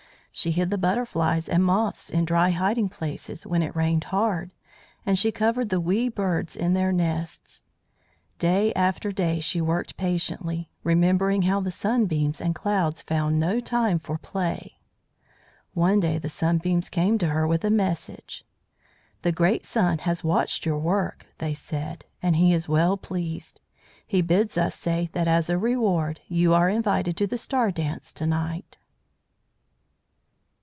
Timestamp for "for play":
13.99-14.77